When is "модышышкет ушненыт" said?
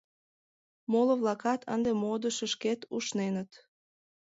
2.01-3.51